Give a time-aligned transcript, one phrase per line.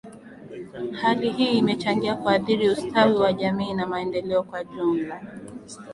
[0.93, 5.21] Hali hii imechangia kuathiri ustawi wa jamii na maendeleo kwa ujumla